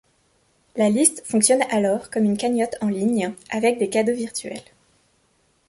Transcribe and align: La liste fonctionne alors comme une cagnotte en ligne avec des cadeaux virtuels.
La 0.75 0.89
liste 0.89 1.21
fonctionne 1.27 1.61
alors 1.69 2.09
comme 2.09 2.23
une 2.23 2.35
cagnotte 2.35 2.75
en 2.81 2.87
ligne 2.89 3.35
avec 3.51 3.77
des 3.77 3.87
cadeaux 3.87 4.15
virtuels. 4.15 4.63